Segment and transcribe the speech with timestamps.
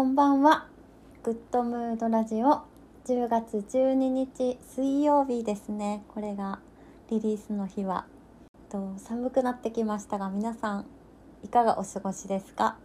[0.00, 0.66] こんばんは。
[1.22, 2.62] グッドムードラジオ
[3.04, 6.04] 10月12日水曜日ですね。
[6.08, 6.60] これが
[7.10, 8.06] リリースの日は。
[8.70, 10.86] と寒くなってきましたが皆さん
[11.44, 12.78] いかがお過ごしですか？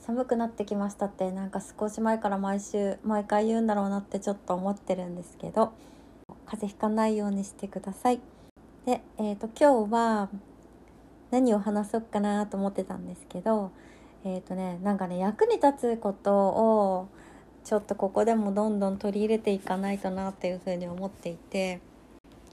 [0.00, 5.72] 寒くなってきましたってなんか少し前から毎週毎回言うんだろうなってちょっと思ってるんですけど
[6.46, 8.20] 風邪ひかないようにしてください。
[8.84, 10.28] で、えーと、今日は
[11.30, 13.70] 何を話そうかなと思ってたんですけど
[14.24, 17.08] えっ、ー、とねなんかね役に立つことを
[17.64, 21.80] ちょっとここでもどんどん取り入れていかないとなっていうふうに思っていて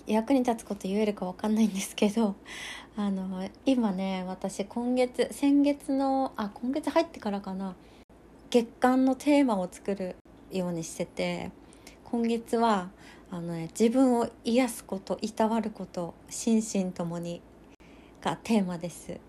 [0.07, 2.35] 役に立つこと言えるか分かんないんですけど
[2.95, 7.75] あの今ね私今月先月のあ今月入ってからかな
[8.49, 10.15] 月間のテーマを作る
[10.51, 11.51] ようにしてて
[12.03, 12.89] 今月は
[13.31, 17.41] あの、ね、自分を癒すこといたわること心身ともに
[18.21, 19.19] がテーマです。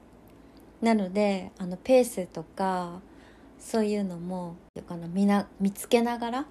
[0.81, 3.01] なのであのペースとか
[3.59, 4.57] そういうのも
[4.87, 6.47] かな見な見つけながら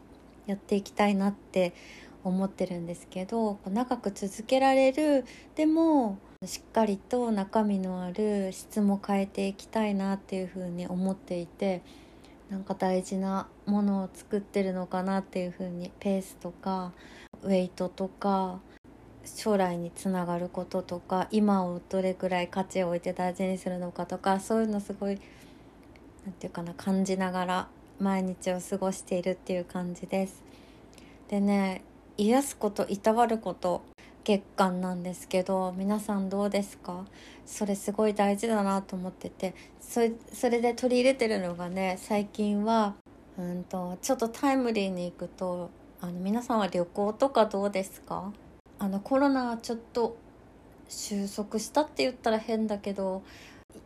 [0.45, 1.73] やっていきたいなって
[2.23, 11.81] 思ってるんですけど長く続けられるでもしっかりと中身のある質も変えていきたいなっていうふうに思っていて
[12.49, 16.92] なんか大事なものを作ってるのかなっていうふうにペースとか
[17.44, 18.59] ウェイトとか
[19.25, 25.15] 将来につながることとか今をどれくらい価値を置いて大事にするのかとかそういうのすごい
[26.25, 27.67] 何て言うかな感じながら
[27.99, 30.43] 毎日を過ごしているっていう感じです。
[31.29, 31.83] でね
[32.17, 33.83] 癒すこといたわること
[34.23, 37.05] 月間なんですけど皆さんどうですか？
[37.45, 42.95] それすごい大事だなと思っててそれそれで取り入れてるのがね最近は
[43.37, 45.69] うんとちょっとタイムリーに行くと
[46.01, 48.31] あの皆さんは旅行とかどうですか？
[48.79, 50.17] あのコロナはちょっと
[50.89, 53.23] 収束したって言ったら変だけど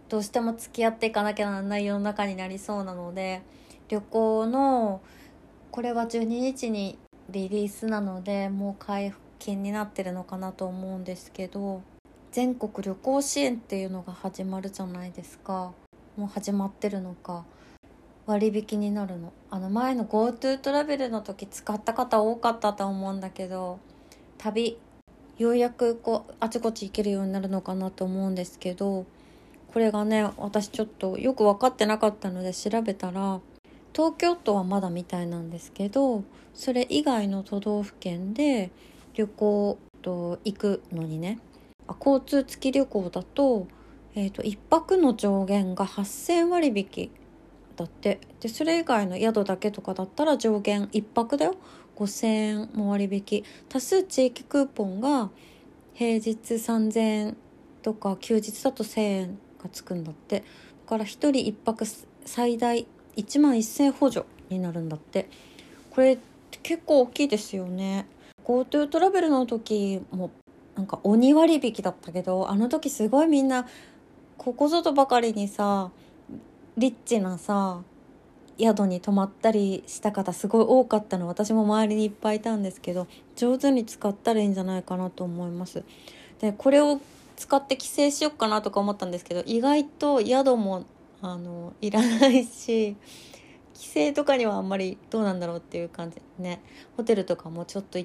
[0.10, 3.42] どうしても付き合っていかなきゃならない世の中になりそうなので
[3.88, 5.02] 旅行の
[5.72, 6.98] これは12日に
[7.30, 11.82] リリースなのでもう解禁になってるのかなと思うんですけど
[12.32, 15.74] 全国旅行支援っていうのが始まるじゃないですか。
[16.16, 17.44] もう始まってるのか。
[18.28, 19.34] 割引になるの。
[19.50, 23.80] あの前の GoTo トラベルの時使った方多かったと思うんだけど
[24.40, 24.80] 旅
[25.38, 29.06] ようやくこうあちこち行けるようになるのかなと思うんですけど
[29.74, 33.40] これがね私ちょっとよく分かってなかったので調べたら
[33.94, 36.24] 東京都はまだみたいなんですけど
[36.54, 38.72] それ以外の都道府県で
[39.14, 41.40] 旅行と行くのにね
[42.00, 43.68] 交通付き旅行だと,、
[44.16, 47.12] えーと、1泊の上限が8,000割引
[47.76, 48.20] だって。
[48.42, 51.56] でそれ以外の宿だけとかだったら上限1泊だよ。
[52.00, 53.44] 5,000円も割引。
[53.68, 55.30] 多数地域クーポンが
[55.94, 57.38] 平日3,000円
[57.82, 60.40] とか休日だと1,000円がつくんだって。
[60.40, 60.46] だ
[60.88, 61.86] から1人1泊
[62.26, 65.30] 最大1万1,000円補助になるんだって。
[65.92, 66.18] これ
[66.64, 68.06] 結構大きいですよね。
[68.46, 70.32] GoTo トラベルの時も
[70.76, 73.68] なんか鬼割引だったけどあの時すごいみんな
[74.38, 75.92] ここぞとばかりにさ
[76.78, 77.84] リッチなさ
[78.60, 85.84] 宿に泊まったりした方すごい多かったの私も周りにいっぱいいたんですけど上手に使ったらいいんじゃないかなと思います。
[86.40, 87.00] でこれを
[87.36, 90.86] 使って帰省しよっかなとか思ったんですけど意外と宿も
[91.22, 92.98] あのいらないし
[93.74, 96.18] 帰省とかにはあんまりどうなんだろうっていう感じ。
[96.38, 96.62] ね。
[96.98, 97.98] ホテルとかもちょっと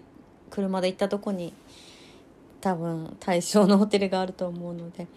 [0.51, 1.53] 車で行ったとこに
[2.61, 5.09] 多分対象のホテルがあると思うので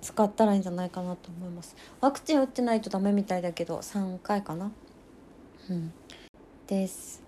[0.00, 1.76] 使ったらいいんじゃないかなと思います。
[2.00, 4.70] ワクチン打ってないとダメみたいだけど3回かな。
[5.68, 5.92] うん。
[6.66, 7.22] です。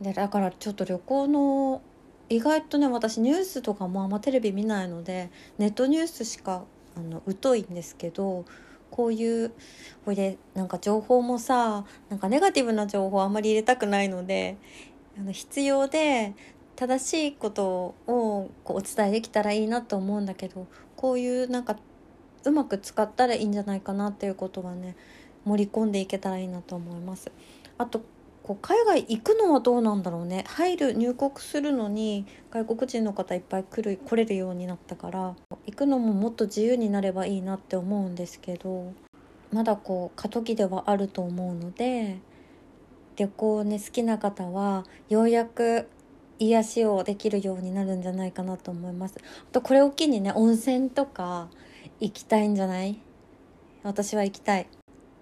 [0.00, 1.82] でだからちょっと旅行の
[2.28, 6.64] 意外とね私ニュースとかもあんまテレビ見ないのでネットニュースしか
[6.96, 8.44] あの疎いんですけど
[8.90, 9.50] こういう
[10.04, 14.56] これでなんか情報もさなんかネガティブな情報あんまり入れたくないので
[15.18, 16.34] あの必要で
[16.74, 21.76] 正しいことをこうお伝えできたらいいなと思うんだけどこういうなんか
[22.44, 24.96] うまく使ったらいいんじゃないかなっていうことはね
[25.44, 27.30] 盛り込んでいけたらいいなと思います。
[27.78, 28.02] あと
[28.42, 38.92] こう海外行くのはどうなんだろうね入る入国するのに外国人の方いっぱい来る来れるようになったから行くのももっと自由になればいいなって思うんですけど
[39.52, 42.18] まだこう過渡期ではあると思うので
[43.16, 45.88] 旅行ね好きな方はようやく
[46.38, 51.48] 癒しをできるようになるんじゃないかなと思いますあとこれを機にね温泉とか
[52.02, 52.98] 行きたいんじゃない？
[53.84, 54.66] 私は行きたい。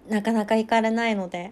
[0.09, 1.51] なかなか行かれないので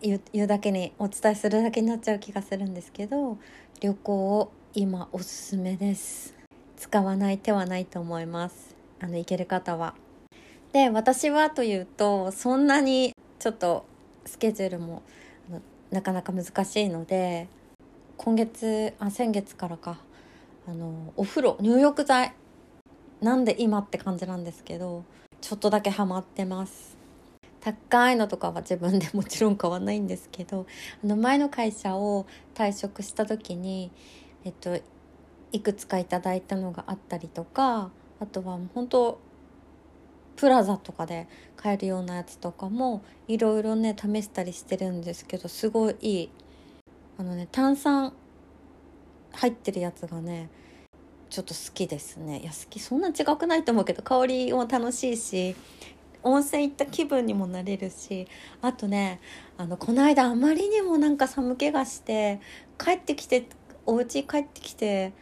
[0.00, 3.38] 言うだけにお伝えするだけになっちゃう気がするんですけど
[3.80, 6.36] 旅行を今おすすめです。
[6.76, 8.76] 使わない手はないと思います。
[9.00, 9.94] あの行ける方は。
[10.72, 13.84] で私はというとそんなにちょっと
[14.24, 15.02] スケジュールも
[15.90, 17.48] なかなか難しいので
[18.16, 19.98] 今月あ先月からか。
[20.68, 22.32] あのお風呂入浴剤
[23.22, 25.04] なんで今って感じなんですけど
[25.40, 26.96] ちょっとだけハマってます。
[27.60, 30.66] 高いのとかは自分でもちろん買わないんですけど
[31.04, 32.26] あの前の会社を
[32.56, 33.92] 退職した時に
[34.44, 34.80] えっと
[35.52, 39.20] いくつかいただいたのがあったりとかあとは本当
[40.34, 46.30] プラザとかで買えるようなやつとかもいろいろね試したりしてるんですけどすごいいい
[47.18, 48.12] あのね炭酸
[49.32, 50.50] 入ってるやつがね
[51.32, 52.40] ちょっと好きですね。
[52.40, 55.56] いや好きそんな違くないと思うけど香りも楽しいし
[56.22, 58.28] 温泉行った気分にもなれるし
[58.60, 59.18] あとね
[59.56, 62.38] あのこの間あまりにもなんか寒気がして
[62.78, 63.46] 帰ってきて
[63.86, 65.14] お家帰ってきて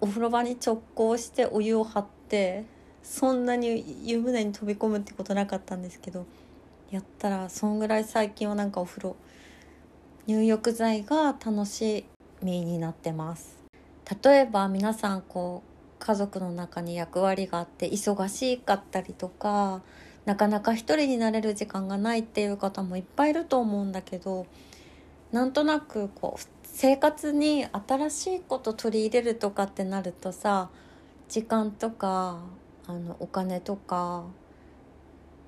[0.00, 2.64] お風呂場に直行してお湯を張って
[3.02, 6.24] そんなに湯船に飛び込むってことなかったんですけど
[6.92, 9.16] やったらそんぐらい最近はなんかお風呂
[10.28, 12.04] 入浴剤が楽し
[12.40, 13.55] みになってます。
[14.22, 19.82] 例えば皆さんこう家族の中に役割があって忙しかったりとか
[20.24, 24.46] なかなか一人になれる時間がないっていう方もいっぱいいると思うんだけど
[25.32, 30.68] なんとなくこう生活に新しいこと取り入れるとかってなるとさ
[31.28, 32.40] 時間とか
[32.86, 34.24] あのお金とか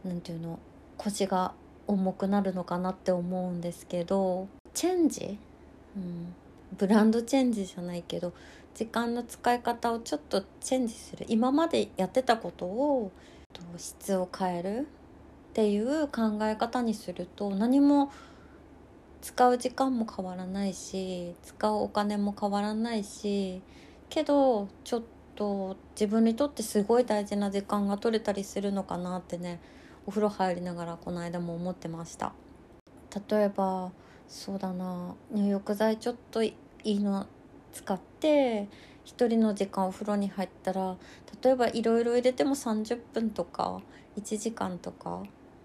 [0.05, 0.59] なんていうの
[0.97, 1.53] 腰が
[1.87, 5.39] 重くなるのかなって思うんですけどチェンジ、
[5.97, 6.35] うん、
[6.77, 8.33] ブランドチェンジじゃないけど
[8.75, 11.27] 時間の使い方をちょっとチェンジする。
[11.29, 13.11] 今までやってたことを
[13.77, 18.13] 質を変えるっていう考え方にすると何も
[19.21, 23.61] 使う時間も変わらないし使うお金も変わらないし
[24.09, 25.03] けどちょっ
[25.35, 29.61] と自分にとってすごい大事な時間が取れたりするのかなってね
[30.07, 32.33] お風呂入りながらこの間も思ってました。
[33.31, 33.91] 例えば
[34.29, 36.55] そうだな入浴剤ちょっとい
[36.85, 37.27] いの
[37.73, 38.69] 使って
[39.07, 40.97] 1人の時間お風呂に入ったら
[41.43, 43.81] 例えばいろいろ入れても30分とか
[44.19, 45.23] 1時間とか、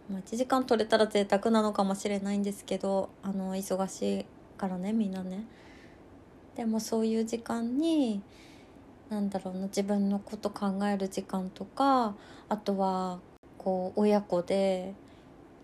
[0.10, 4.25] まあ、1時間取れたら贅沢なのかもしれないんですけどあの忙しい
[4.57, 5.45] からねみんなね。
[6.56, 8.21] でもそういう時間に
[9.09, 12.16] なんだろうな自分のこと考える時間とか
[12.48, 13.19] あとは
[13.57, 14.94] こう親子で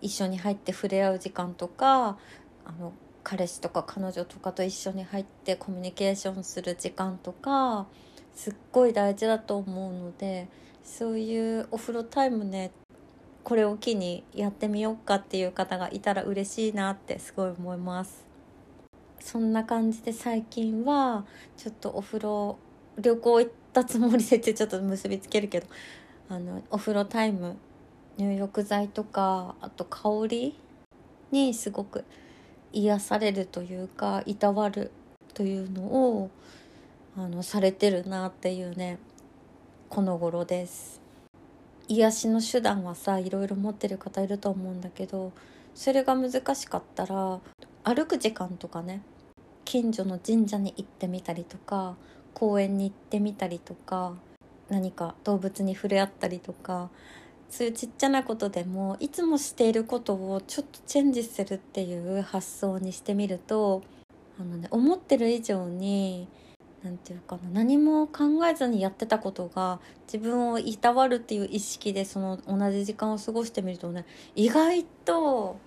[0.00, 2.18] 一緒に入って触れ合う時間とか
[2.70, 2.92] あの
[3.24, 7.86] 彼氏とか彼女とかと一緒に入ってコミュニケーションする時間とか
[8.32, 10.48] すっごい大事だと思うので
[10.84, 12.70] そういうお風呂タイムね
[13.42, 18.24] これを機にやってみようかっていう方がいたら嬉しいなってすごい思います。
[19.18, 21.26] そんな感じで最近は
[21.56, 22.56] ちょっとお風呂
[22.98, 25.66] 旅行行ったつもりでってちょっと結びつけるけど
[26.28, 27.56] あのお風呂タイム
[28.16, 30.56] 入浴剤とかあと香り
[31.30, 32.04] にすごく
[32.72, 34.90] 癒されるというかいたわる
[35.34, 36.30] というのを
[37.16, 38.98] あのされてるなっていうね
[39.88, 41.00] この頃です。
[41.88, 45.32] 癒しの手段はさいろいろ持ってる方いると思うんだけど
[45.74, 47.40] それが難しかったら
[47.82, 49.02] 歩く時間とかね
[49.64, 51.96] 近所の神社に行ってみたりとか
[52.32, 54.14] 公園に行ってみたりとか
[54.68, 56.90] 何か動物に触れ合ったりとか
[57.50, 63.82] そういうちっちゃなことでもいつもしていることをちょっとチェンジするっていう発想にしてみると
[64.38, 66.28] あの、ね、思ってる以上に
[66.82, 75.58] 何て言うかな何も考えずにやってたことが自分をいたわるっていう意識でその同じ時間を過ごしてみるとね意外と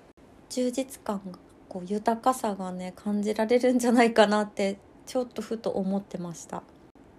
[0.50, 6.63] 充実感がこう豊かさがね感じられるんじゃないかなってちょっとふと思ってました。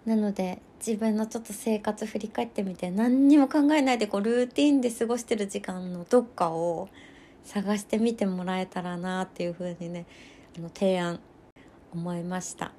[0.06, 6.88] なので自分のちょっと生活振り返ってみて何にも考えないでこうルーティンで過ごしてる時間のどっかを
[7.44, 10.06] 探してみてもらえたらなっていうふうにね
[10.56, 11.20] あの提案
[11.92, 12.72] 思いました。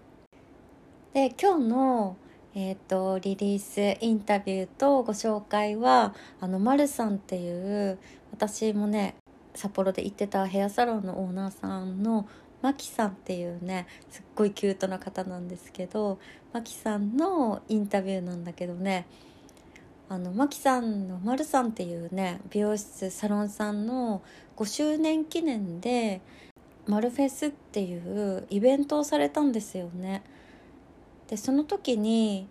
[1.14, 2.18] で今日の
[2.58, 8.00] えーと、リリースインタビューとご紹介はあのマルさんっていう
[8.32, 9.16] 私もね
[9.54, 12.30] 札幌で行ってたヘアサロンのオーナーさんの
[12.66, 16.18] マキさんっていうねすっごいキュートな方なんですけど
[16.52, 19.06] マキさんのインタビューなんだけどね
[20.10, 24.24] あのマキさんのマルさんっていうね美容室サロンさんの
[24.58, 26.22] 5周年記念で
[26.88, 30.24] マルフェスっていうイベントをされたんですよね。
[31.28, 32.48] でその時に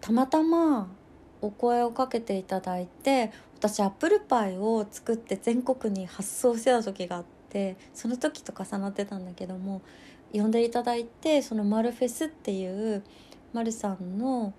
[0.00, 0.88] たまたま
[1.42, 7.37] お声をかけていただいて私アップルパイを作って全国に発送してた時があって。
[7.48, 9.80] ってその時と重なってたんだけども
[10.32, 13.02] 呼んでいただいてその「マルフェス」っていう
[13.54, 14.52] マルさんの、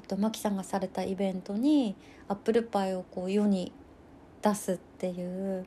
[0.00, 1.96] えっと、マキさんがされたイベントに
[2.28, 3.72] アップルパイをこう世に
[4.40, 5.66] 出すっていう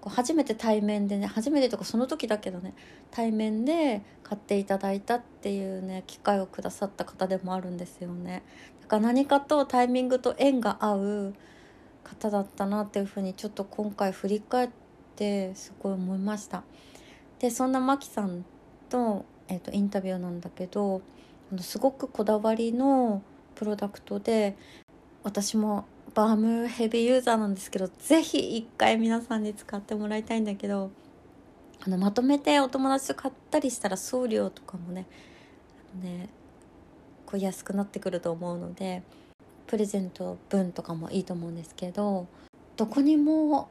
[0.00, 2.72] こう初めて対面でね初めてとかその時だけどね
[3.10, 8.42] 対面で買っていただいたっていうね機会をくださった方でもあるんですよね。
[8.80, 11.34] だから何かとタイミングと縁が合う
[12.02, 14.85] 方だったなっていうふうにちょっと今回振り返って
[15.54, 16.62] すごい思いました。
[17.38, 18.44] でそんなマキさん
[18.88, 21.02] と,、えーと、インタビューなんだけど
[21.60, 23.22] すごくこだわりの
[23.54, 24.56] プロダクトで
[25.22, 30.90] 私もバームヘビーユーザーなんですけど是非一回皆さんに使ってもらいたいんだけど
[31.84, 35.06] あのまとめてお友達と買ったりしたら送料とかもね
[35.94, 36.28] あのね
[37.26, 39.02] こう安くなってくると思うので
[39.66, 42.26] プレゼント分とかもいいと思うんですけど
[42.76, 43.68] どこにも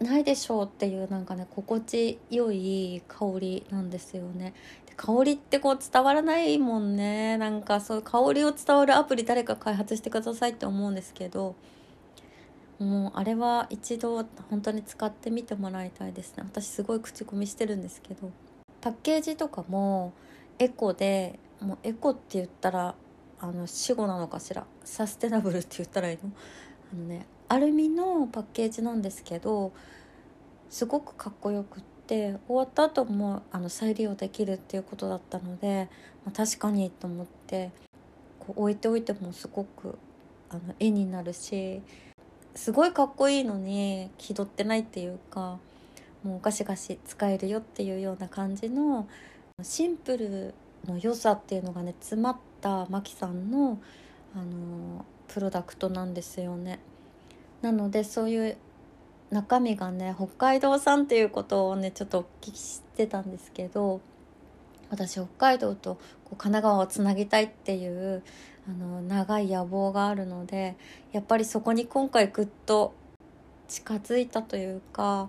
[0.00, 4.54] ないでしょうっていうなんかね心地よい香りなんですよね。
[4.86, 7.36] で香りってこう伝わらないもんね。
[7.36, 11.54] なんかそういう香りを伝わるアプリ誰か開発してくださいって思うんですけど
[12.78, 16.44] もうあれは一度本当に使ってみてもらいたいですね。
[16.46, 18.30] 私すごい口コミしてるんですけど。
[18.80, 20.14] パッケージとかも
[20.58, 22.94] エコでもうエコって言ったら
[23.38, 24.64] あの死語なのかしら。
[24.82, 26.30] サステナブルって言ったらいいの？
[26.90, 29.72] あのねアルミのパッケージなんですけど
[30.68, 35.88] すごくかっこよくって終わった後もあの再利用できるっていうことだったので、
[36.24, 37.72] まあ、確かにと思って
[38.38, 39.98] こう置いておいてもすごく
[40.48, 41.82] あの絵になるし
[42.54, 45.58] すごいかっこいいのに気取ってないっていうか
[46.22, 49.08] もうガシガシ使えるよっていうような感じの
[49.60, 50.54] シンプル
[50.86, 53.80] の良さっていうのがね詰まったマキさんの
[54.36, 56.78] あのプロダクトなんですよね。
[57.62, 58.56] なのでそういう
[59.30, 64.00] 中身がね北海道産っていうことをねちょっとお聞きしてたんですけど
[64.90, 66.00] 私北海道とこ
[66.32, 68.22] う神奈川をつなぎたいっていう
[68.68, 70.76] あの長い野望があるので
[71.12, 72.94] やっぱりそこに今回ぐっと
[73.68, 75.28] 近づいたというか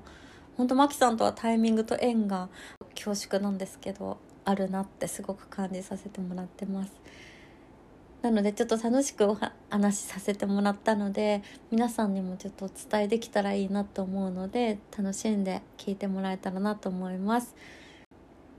[0.57, 2.49] 本当マキさんとはタイミングと縁が
[2.95, 6.91] 恐縮なんですけどあるなってすごく感じさせてもらってます。
[8.21, 9.37] なのでちょっと楽しくお
[9.69, 17.55] 話しさせてもらったので皆さんにもちょっとお伝えできたらいいなと思うので楽しんで聞いてもらえたらなと思います。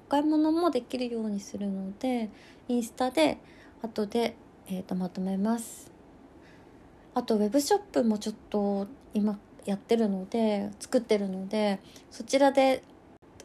[0.08, 2.28] お買い物もできるようにするので
[2.68, 3.38] インスタで
[3.82, 4.36] 後で、
[4.68, 5.90] えーと、まとめます。
[7.14, 11.78] あとウェブショップもちょっと今やってるので作ってるので
[12.10, 12.82] そちらで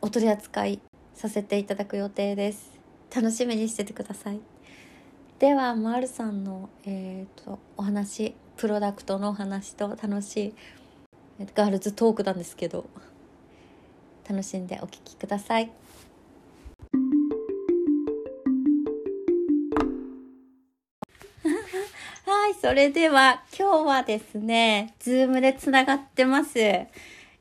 [0.01, 0.79] お取り扱い
[1.13, 2.71] させていただく予定です
[3.13, 4.39] 楽しみにしててください
[5.39, 10.53] ではまるさんの、えーと、お話プロダクトのお話と楽しい
[11.53, 12.89] ガールズトークなんですけど
[14.27, 15.69] 楽しんでお聞きください。
[22.25, 26.59] はい、それでは今日はですね、ズームでつながってます。
[26.59, 26.89] え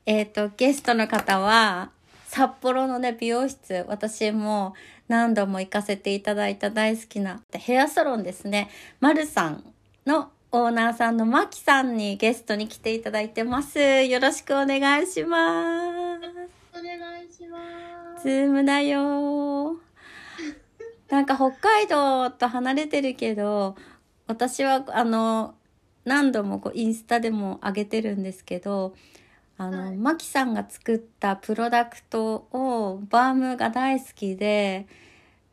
[0.04, 1.90] っ、ー、と、ゲストの方は、
[2.28, 4.74] 札幌のね、美容室、私も
[5.08, 8.70] 何度も行かせていただいた大好きなヘアサロンですね。
[9.00, 9.64] まるさん
[10.04, 13.78] のオーナーさんのまきさんにゲストに来ていただいてます。
[13.78, 16.26] よろしくお願いします。
[16.78, 17.58] お願いしま
[18.18, 18.22] す。
[18.22, 19.76] ズームだよ
[21.08, 23.76] なんか北海道と離れてるけど、
[24.26, 25.54] 私はあの、
[26.04, 28.94] 何度もこうインスタでも上げてるんですけど、
[29.58, 34.86] あの、はい、マキさんが作ったプロダクトをバームが大好きで、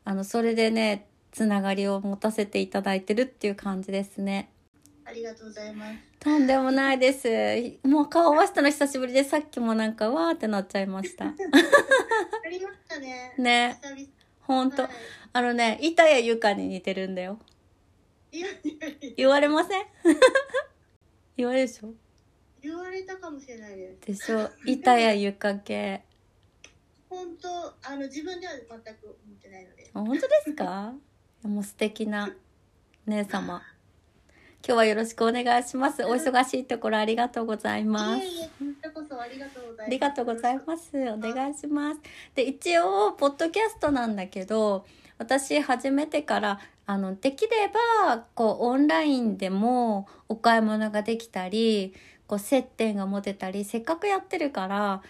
[0.04, 4.50] あの、それでね、つながりを持たせていただいてるっていう感じですね。
[5.06, 5.98] ありがとうございます。
[6.20, 7.28] とんでもないです。
[7.86, 11.26] もう顔合わせたの久しぶりでさっきもなんかわーってなっちゃいました。
[11.26, 11.34] あ
[12.48, 13.34] りましたね。
[13.38, 13.80] ね。
[14.40, 14.90] ほんと、はい、
[15.34, 17.38] あのね、板谷由香に似てるんだよ。
[19.16, 19.84] 言われません？
[21.36, 21.92] 言われるでしょ？
[22.64, 24.06] 言われたかもしれないです。
[24.06, 24.50] でしょ？
[24.66, 26.02] 板や床系。
[27.08, 27.48] 本当？
[27.82, 29.90] あの自分では全く思ってないので。
[29.92, 30.94] 本当ですか？
[31.44, 32.34] もう素敵な
[33.06, 33.62] 姉様。
[34.66, 36.02] 今日はよろしくお願いします。
[36.04, 38.24] お忙しいところありがとうございます。
[38.24, 38.48] いえい
[38.82, 39.86] え、こそありがとうございます。
[39.86, 40.90] ありがとうございます。
[41.10, 42.00] お願いします。
[42.34, 44.86] で、一応、ポッドキャストなんだけど、
[45.18, 47.68] 私始めてからあのできれ
[48.08, 51.94] ばこうオンラインでもお買い物ができたり
[52.26, 55.02] こう接点が持てたりせっかくやってるから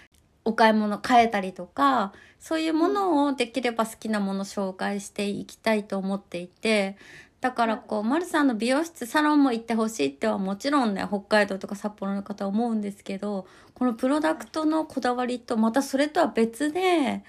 [0.44, 6.97] お買い物変えたりとかそういうものをできれば好きなもの紹介していきたいと思っていて
[7.44, 17.23] だからこう、マルさんの美容室サロンも行ってほしいってはもちろんね、北海道とか札幌の方思うんですけど、このプロダクトのこだわりとまたそれとは別で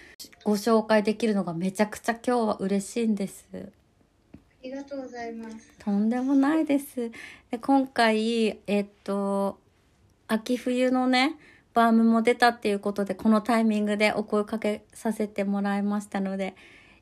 [0.46, 3.46] ご紹介できるのがめちゃくちゃ今日は嬉しいんです。
[3.54, 5.58] ありがとうございます。
[5.80, 7.12] とんでもないです。
[7.52, 9.60] で今回、えっと、
[10.28, 11.36] 秋冬のね
[11.74, 16.56] バームも出たっていうことでこのタイミングでお声かけさせてもらいましたので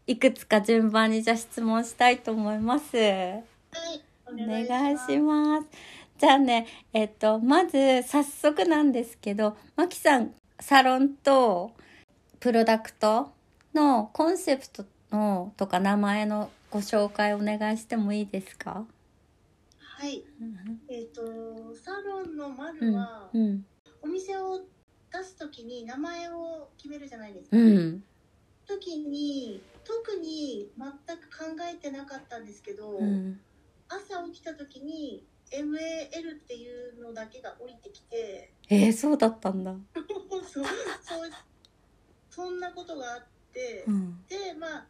[0.08, 2.98] いくつか順番にじゃあ質問したいと思います。
[2.98, 3.42] はい。
[4.28, 5.68] おお願いします。
[6.18, 11.72] じゃあね、えっと、まず早速なんですけど、マキさん、サロンと
[12.40, 13.32] プロダクト
[13.74, 18.86] のコンセプトのとか名前のご紹介お願いしてもいいですか？
[20.00, 20.24] はい。
[20.90, 21.22] えっ、と、
[21.76, 23.30] サロンのうん丸は、。
[23.34, 23.66] うん。
[24.02, 24.60] お店を
[25.12, 27.58] 出すときに名前を決めるじゃないですか。
[27.58, 28.04] うん。
[28.66, 33.40] 時に、特に全く考えてなかったんですけど、うん。
[33.88, 39.76] 朝起きた時に MAL っていうのだけが降りてきて、えー、そうだったんだ。
[40.52, 40.66] そう、
[41.04, 41.30] そう、
[42.30, 44.26] そんなことがあって、うん。
[44.28, 44.88] で、まあ、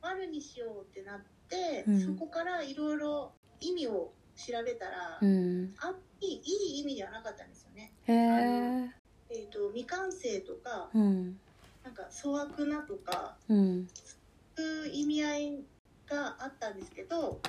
[0.00, 5.74] 丸にしようってなって、うんそこからいろいろ意味を調べたら、うん。
[5.78, 7.92] あんまりいい意味ではなかったんですよね。
[8.06, 8.90] へえ。
[9.30, 11.38] えっ、と、未完成とか、うん。
[11.82, 13.88] なんか粗悪なとか、うん。
[14.56, 15.64] そういう意味合い
[16.06, 17.40] があったんですけど、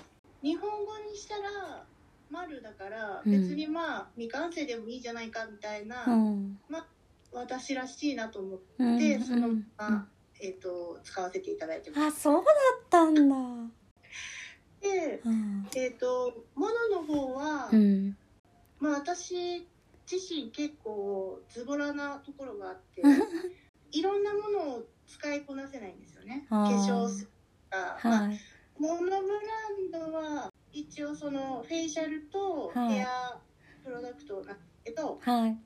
[0.42, 1.86] 日本語にしたら、
[2.30, 6.58] 丸だから、うん別にまあ、未完成でもいいじゃないかみたいな、うん。
[7.32, 8.98] 私らしいなと思っうん。
[8.98, 10.08] て、そのうんまま、
[10.40, 12.02] えっ、と、使わせていただいてます。
[12.06, 13.36] あ、そうだったんだ。
[14.82, 15.70] で、うん。
[15.76, 18.18] えっ、と、ものの方は、うん。
[18.80, 19.70] まあ私
[20.12, 23.02] 自身結構ズボラなところがあって、
[23.92, 26.48] いろんなものを使いこなせないんですよね。
[26.50, 27.32] 化あー粧水と
[27.70, 28.40] か、まあ、はい。
[28.78, 33.42] モノブランドは一応そのフェイシャルとはいヘア
[33.84, 35.58] プロダクトなんですけど、はい。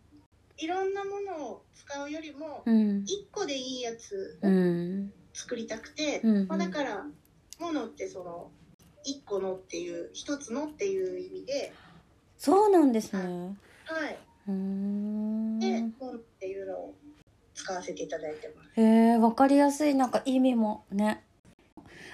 [0.57, 3.03] い、ろんなものを使うよりもうん。
[3.05, 5.13] 1個でいいやつうをん。
[5.33, 7.05] 作りたくて、うんまあ、だから
[7.59, 8.51] ものってその
[9.05, 11.73] 1個のっていう1つのっていう意味で、
[12.37, 13.57] そうなんですね。
[13.85, 15.59] はい、うーん。
[15.59, 16.93] で、ものっていうのを
[17.53, 18.69] 使わせていただいてます。
[18.79, 21.23] へえ、わかりやすい、なんか意味もね。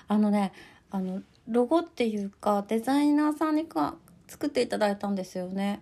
[0.08, 0.52] あのね、
[0.89, 3.95] あの、ロゴっていうか、デザイナーさんにか
[4.28, 5.80] 作っていただいたんですよね。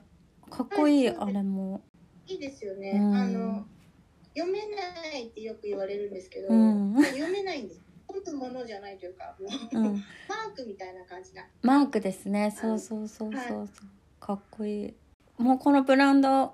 [0.50, 1.82] かっこいい、はいあれも。
[2.28, 2.92] いいですよね。
[2.92, 3.66] うんあの
[4.36, 7.83] 読めないってよく言われるんですけど、うん読めないんです。
[8.13, 9.84] 本当ものじゃないというか、もう、うん。
[10.30, 11.43] マークみたいな感じな。
[11.63, 12.56] マークですね。
[12.56, 13.69] そうそうそうそうはいそう。
[14.19, 14.93] かっこいい。
[15.38, 16.54] もうこのブランド、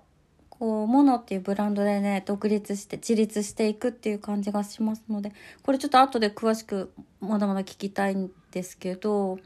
[0.49, 9.37] こう、モノっていうブランドでね、独立して、自立していくっていう感じがしますので、これちょっと後で詳しくまだまだ聞きたいんですけど、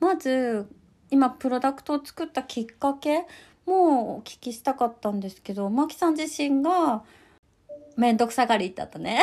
[0.00, 0.66] まず、
[1.10, 3.26] 今プロダクトを作ったきっかけ
[3.66, 7.04] もお聞きしたかったんですけど、マキさん自身が
[7.96, 9.22] めんどくさがりだったね。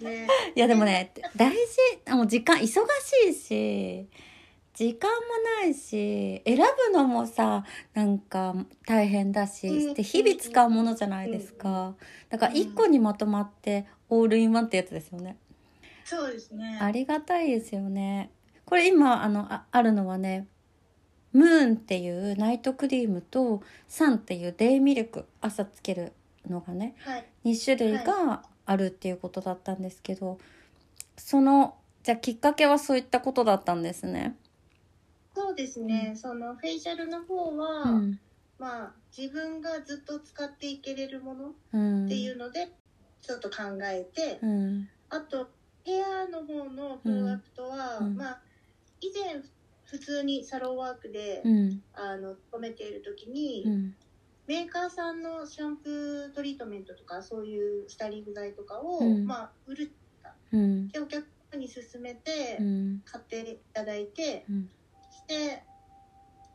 [0.00, 2.78] ね、いやでもね大事もう時間忙し
[3.28, 4.08] いし
[4.74, 5.16] 時間も
[5.62, 8.54] ないし選ぶのもさなんか
[8.86, 11.94] 大変だし、うんで日々使うものじゃないですか、
[12.30, 15.36] だから一個にまとまってオールインワンってやつですよね、
[16.04, 16.78] そうですね。
[16.80, 18.30] ありがたいですよね。
[18.64, 20.46] これ今あのああるのはね
[21.32, 26.12] ムーンっていうナイトクリームとサンっていうデイミルク朝つける
[26.48, 27.26] のがねはい。
[27.44, 30.38] 2種類があるっていうことだったんですけど、
[31.16, 34.36] そのじゃあきっかけはそういったことだったんですね。
[35.34, 36.14] そうですね。
[36.16, 38.18] そのフェイシャルの方は、うん。
[38.58, 42.08] まあ自分がずっと使っていけれるものっうん。
[42.08, 42.68] ていうので、
[43.22, 44.88] ちょっと考えて、うん。
[45.08, 45.50] あと
[45.84, 48.16] ヘアの方のプロダクトは、うん。
[48.16, 48.40] まあ
[49.00, 49.42] 以前
[49.84, 51.82] 普通にサロンワークで、うん。
[51.92, 53.94] あの勤めている時に、うん
[54.50, 59.24] メーカーさんのシャンプートリートメントとかそういうスタイリング剤とかを、うん。
[59.24, 59.92] まあ売る
[60.50, 60.88] うん。
[60.88, 63.00] でお客さんに勧めてうん。
[63.04, 64.68] 買っていただいて、うん。
[65.12, 65.62] して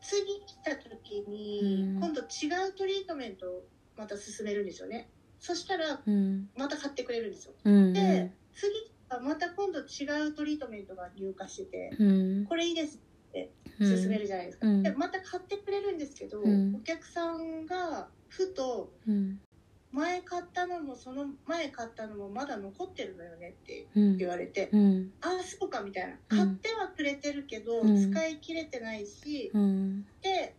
[0.01, 2.03] 次来た時に、うん。
[2.03, 3.63] 今度違うトリートメントを
[3.95, 5.09] また勧めるんですよね。
[5.39, 6.49] そしたらうん。
[6.57, 7.53] また買ってくれるんですよ。
[7.63, 7.93] うん。
[7.93, 8.73] で次
[9.07, 12.03] はまた今度違うトリートメントが入荷してて、う
[12.41, 12.45] ん。
[12.45, 12.99] これいいです
[13.75, 14.83] って勧めるじゃないですか、うん。
[14.83, 16.75] でまた買ってくれるんですけど、うん。
[16.75, 19.39] お客さんがふとうん。
[19.91, 24.17] 前買ったのもその前買ったのもまだ残ってるのよねってうん。
[24.17, 25.13] 言われて、うん。
[25.21, 26.13] ああそうかみたいな。
[26.29, 26.37] うん。
[26.37, 28.11] 買ってはくれてるけど、うん。
[28.11, 30.05] 使い切れてないし、うん。
[30.21, 30.55] で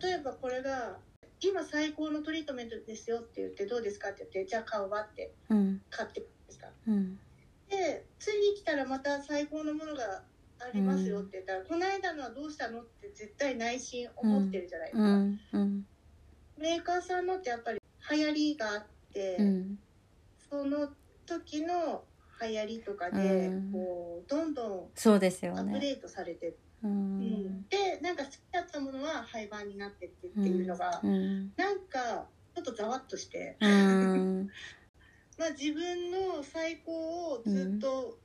[0.00, 0.98] 例えばこれが
[1.40, 5.82] 今最高のトリートメントですよって言ってどうですかって言ってじゃあ買うわってうん。
[5.90, 6.68] 買ってくるんですか。
[6.86, 7.18] うん。
[7.68, 10.22] で次来たらまた最高のものが
[10.64, 15.40] ありますよって言ったら、この間のはどうしたのって絶対内心思ってるじゃないですか、うん。
[15.52, 15.86] うん。
[16.58, 17.78] メーカーさんのってやっぱり
[18.10, 19.78] 流行りがあって、うん。
[20.50, 20.88] その
[21.26, 22.04] 時の
[22.40, 23.72] 流行りとかで、うん。
[23.72, 25.80] こうどんどんそうですよアップね。
[25.80, 27.20] デートされてううん。
[27.20, 27.68] ん。
[27.68, 31.52] でなんか好きだったものは廃盤になってってっていうのが、うん。
[31.56, 34.48] なんかちょっとざわっとして、うん。
[35.36, 38.20] まあ、自分の最高をずっと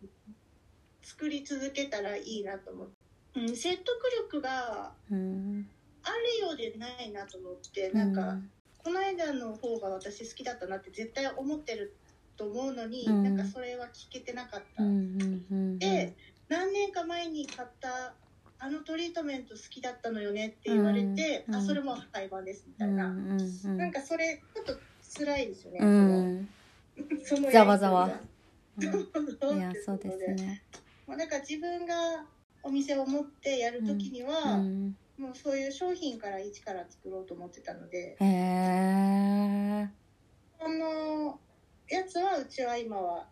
[1.09, 3.87] 作り続けたらいいなと思って、うん、説得
[4.31, 5.67] 力がうん
[6.03, 7.91] あるようでないなと思って。
[7.91, 8.37] なんか、
[8.77, 11.95] この間の方が私好きだったなって絶対思ってる
[12.37, 13.23] と思うのに、うん。
[13.23, 14.83] なんかそれは聞けてなかった。
[14.83, 16.15] うんうんうんで
[16.47, 18.13] 何年か前に買った
[18.57, 23.77] あのトリートメント好きだったのよねって言われて、うんあそれも廃盤ですみたいな、うんうんうん。
[23.77, 24.73] なんかそれちょっと
[25.19, 26.49] 辛いですよね、うん。
[27.23, 28.09] そのざわざわ。
[28.81, 28.91] いや
[29.85, 30.63] そうですね
[31.09, 31.95] まあ、なんか自分が
[32.61, 34.95] お店を持ってやるときには、うん。
[35.17, 39.89] もうそういう商品から一から作ろうと思ってたのでへえ
[40.61, 41.37] あの
[41.89, 43.27] やつはうちは今は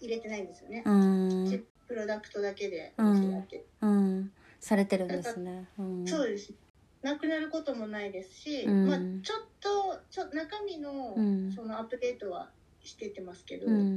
[0.00, 1.64] 入れてないんですよね、うん。
[1.86, 4.32] プロダクトだけでお店やって、うん。
[4.60, 5.68] されてるんですね。
[5.78, 6.06] うん。
[6.06, 6.54] そうです。
[7.02, 8.86] なくなることもないですし、うん。
[8.86, 11.52] まあ、ちょっとちょ中身のうん。
[11.52, 12.50] そのアップデートは
[12.80, 13.96] してってますけど、うん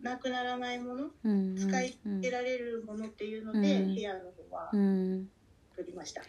[0.00, 1.56] なくならないものうん。
[1.56, 3.94] 使い捨てられるものっていうので、うん。
[3.94, 5.28] 部屋の方はうん。
[5.76, 6.22] 作りました、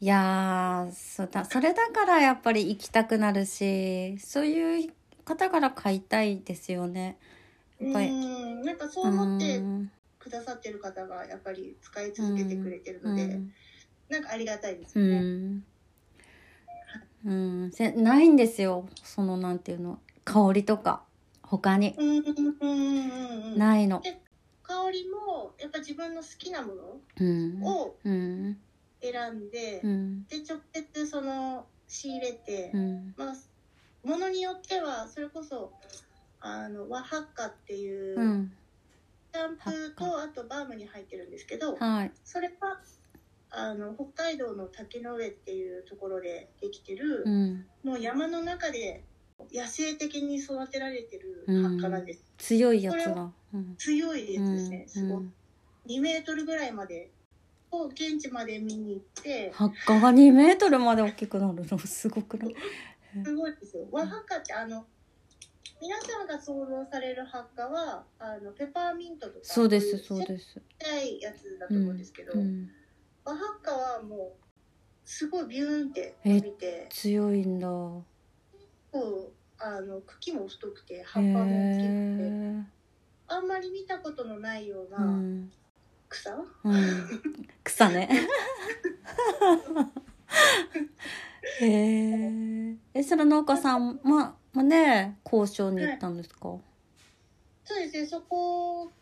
[0.00, 4.92] いやーそうだそれだからやっぱり行きたくなるしそういう
[5.24, 7.18] 方から買いたいですよね。
[7.80, 8.08] やっぱり。
[8.08, 8.62] うん。
[8.62, 9.90] なんかそう思ってうん。
[10.18, 13.52] くださってる方がやっぱり使い続けてくれてるので、うん。
[14.08, 15.64] なんかありがたいですうよね、ん、
[17.24, 18.88] うん、せないんですよ。
[19.02, 21.05] そのなんていうの香りとか
[21.46, 21.96] 他に。
[23.56, 24.02] ないの。
[24.62, 27.60] 香りもやっぱ自分の好きなもうん。
[27.60, 28.58] のをうん。
[29.00, 30.26] 選んで、うん。
[30.26, 33.14] で直接その仕入れて、うん。
[33.16, 33.34] まあ
[34.06, 35.72] ものによってはそれこそ
[36.40, 38.52] あのワハッカっていう、うん。
[39.32, 42.12] シャンプーとあとバームに入ってるんですけどはい。
[42.24, 42.80] それは
[43.50, 47.66] あの北海道の滝の上っていうところでできてる、うん。
[47.84, 49.04] もう山の中で
[49.52, 53.76] 野生的に育てられてる発火なんです、強いやつだうん。
[53.76, 54.88] 強いやつですね、うん。
[54.88, 55.18] すごい。
[55.18, 55.32] うん。
[55.86, 57.10] 2メートルぐらいまで
[57.70, 59.50] を現地まで見に行って。
[59.52, 61.78] 発火が2メートルまで大きくなるの？
[61.78, 62.54] すごくない？
[63.24, 63.86] すごいですよ。
[63.90, 64.86] ワハッカってあの
[65.80, 70.60] 皆さんが想像される発火はあのペパーミントとかそうですそうちっです。
[70.78, 72.70] ちゃいやつだと思うんですけど、うん。
[73.24, 74.46] ワハッカはもう
[75.04, 76.86] すごいビューンって伸びて。
[76.90, 77.68] 強いんだ
[79.00, 81.90] こうあの茎も太くて葉へっぱも大きくて
[82.22, 82.62] え
[83.28, 85.50] あんまり見たことのないよううなん
[86.08, 87.20] 草、うん。
[87.64, 88.08] 草ね。
[91.60, 96.40] へええそれ農家さんままね交渉に行ったんですか、
[97.64, 98.06] そうですね。
[98.06, 98.92] そこが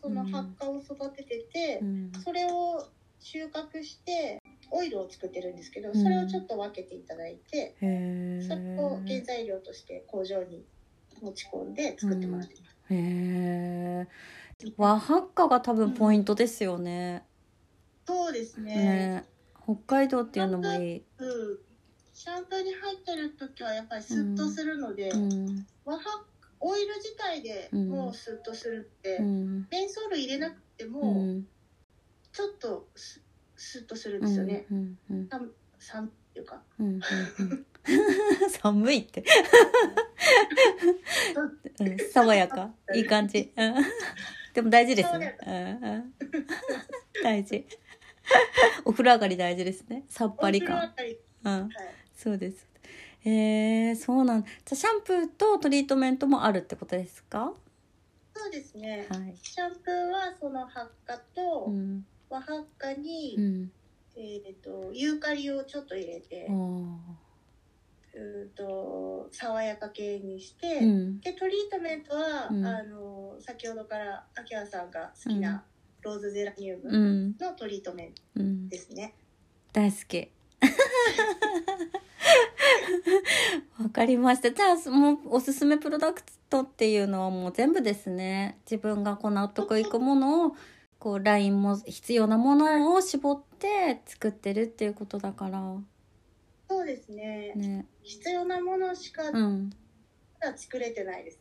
[0.00, 2.12] その発火を育ててて、うん。
[2.24, 2.86] それを
[3.22, 6.02] 収穫してオイルを作ってるんですけどうん。
[6.02, 10.64] それをちょっと分けていただいて、へそれを原え材料として工場に
[11.20, 14.08] 持ち込んで作ってもらってます、へえ
[14.76, 17.24] 和ハッカが多分ポイントですよね、
[18.06, 18.74] そうですね。
[18.74, 19.24] ね。
[19.64, 21.58] 北海道っていうのもいい、うん
[22.14, 25.66] シャンプーに入ってる時はやっぱりスッとするので、うん。
[25.84, 26.24] ワハ
[26.60, 29.66] オイル自体でもうスッとするって、うん。
[29.70, 31.46] メンソール入れなくてうもん
[32.32, 33.20] ちょっとス
[33.56, 37.00] スッとするんですよね、うんうん寒寒っていうかうんうん
[37.40, 37.66] うん。
[38.50, 39.24] 寒いって、
[41.80, 42.72] うん、爽やか。
[42.94, 43.74] いい感じ、うん、
[44.54, 45.54] でも大事ですね、うん。
[45.54, 46.14] うん、
[47.24, 47.66] 大事。
[48.84, 50.04] お風呂上がり大事ですね。
[50.08, 50.94] さっぱり感。
[51.44, 51.62] うん。
[51.62, 51.70] はい。
[52.14, 52.68] そうです。
[53.24, 54.42] えー、そうなん。
[54.42, 57.52] じゃあシャンプーとトリートメントもあるってことですか？
[58.34, 59.36] そうですね、はい。
[59.42, 63.70] シャンプーはその発火と、うん和発火に、うん。
[64.16, 71.20] えー、とユーカリをちょっと入れて、うーと爽やか系にして、うん。
[71.20, 72.66] でトリートメントは、うん。
[72.66, 75.62] あの先ほどから秋葉さんが好きな
[76.00, 77.36] ローズゼラニウムうん。
[77.38, 78.68] のトリートメントうん。
[78.70, 79.14] ですね。
[79.74, 80.28] 大好き。
[83.82, 84.50] わかりました。
[84.50, 88.58] じゃあもうおすすめプロダクトっていうのはもう全部ですね。
[88.70, 90.56] 自分がこう納得いくものを
[91.02, 95.60] こうラインも必要なものを絞って作ってるっていうことだから。
[96.70, 97.54] そうですね。
[97.56, 97.86] ね。
[98.04, 99.70] 必要なものしかうん。
[100.54, 101.40] 作れてないです。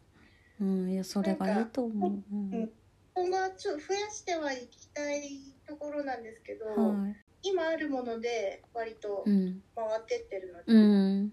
[0.59, 2.71] うんいやそれがいいと思う、うん。
[3.13, 5.29] 今後はちょ増やしてはいきたい
[5.67, 7.15] ところなんですけど、はい。
[7.43, 9.61] 今あるもので割とうん。
[9.75, 11.31] 回ってってるので、うん。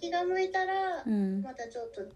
[0.00, 1.42] 気が向いたらうん。
[1.42, 2.08] またちょっと違う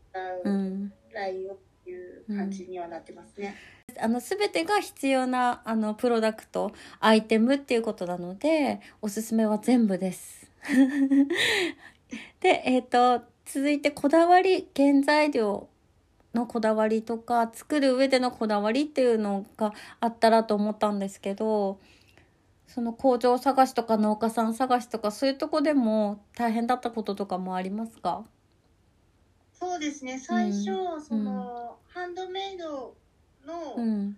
[0.46, 0.92] うん。
[1.12, 3.54] ラインをっていう感じにはなってますね。
[4.00, 10.50] あの全てが必要なあのプロダクトアイテムっていうことなのでおすすめは全部です。
[12.40, 15.68] でえっ、と続いてこだわり原材料
[16.34, 21.78] のこだわりとか作る上でのこだわりっていうのがあったらと思ったんですけど
[22.66, 28.24] その工場探しとか農家さん探しとかそういうとこでも大変だったこととかもありますか？
[29.52, 30.18] そうですね。
[30.18, 30.64] 最初、
[31.00, 32.94] そのハンドメイド
[33.46, 34.16] の,、うん。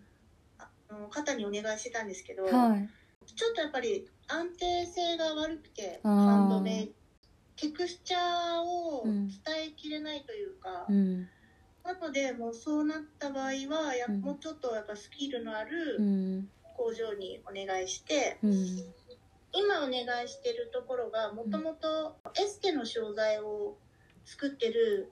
[0.59, 2.89] あの方にお願いしてたんですけど、はい。
[3.35, 6.93] ちょっとやっぱり安定性が悪くてハンドメイド
[7.57, 11.29] テクスチャーをうん伝えきれないというか、うん。
[11.85, 14.21] なのでもうそうなった場合はや、うん。
[14.21, 16.49] もうちょっとやっぱスキルのあうるん。
[16.77, 18.53] 工場にお願いして、うん。
[19.53, 23.79] 今お願いしてるところがもともとエステの商材を
[24.27, 25.11] 作ってる、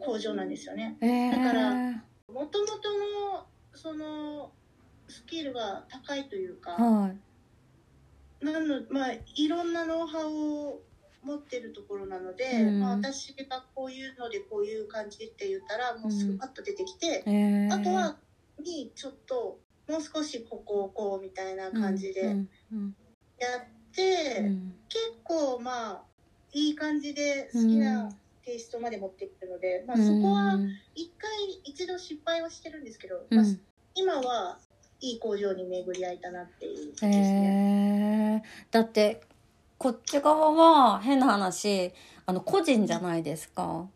[0.00, 0.98] 工場なんですよね。
[1.00, 2.72] えー、だからもともと
[3.32, 4.52] のその
[5.08, 8.44] スキルが高いというか、はい。
[8.44, 10.80] なのまあいろんなノウハウを
[11.22, 12.80] 持ってるところなので、うん。
[12.80, 18.16] まあ、私がこういうのでこういう感じって言ったらもうすぐパッと出てきて、えー、あとは
[18.62, 22.94] にちょっともう少しここをこうみたいな感じでやっうんうん。
[23.92, 24.74] て、うん。
[24.88, 26.02] 結構まあ
[26.52, 28.10] いい感じで好きな
[28.44, 31.30] テイストまで持ってくるので、まあ、うんそこはうん一回
[31.64, 33.46] 一度失敗はしてるんですけど、うんまあ、
[33.94, 34.58] 今は
[35.00, 38.42] いい工場に巡り合えたなっていう感じですね。
[38.44, 39.22] えー、だって
[39.78, 41.92] こっち側は変な話
[42.26, 43.88] あの個人じゃないですか。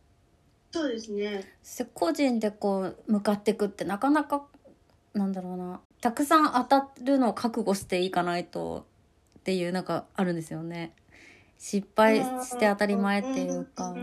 [0.73, 1.45] そうですね。
[1.95, 4.47] 個人でこう向かっていくってなかなか
[5.15, 8.87] なんだろうなたくさん当たるのを覚悟していかないと
[9.39, 10.93] っていうなんかあるんですよね。
[11.59, 13.95] 失敗して当たり前っていうか。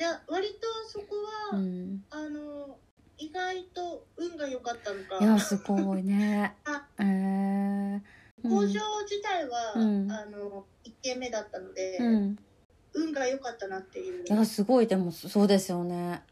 [0.00, 1.06] いや割とそこ
[1.52, 2.04] は、うん。
[2.10, 2.78] あの
[3.18, 5.18] 意外と運が良かったのか。
[5.20, 6.54] いやすごいね。
[6.64, 8.00] あえー、
[8.42, 10.12] 工場自体は、うん。
[10.12, 12.38] あの1軒目だったので、うん、
[12.94, 14.24] 運が良かったなっていう。
[14.24, 16.22] いやすごいでもそうですよね。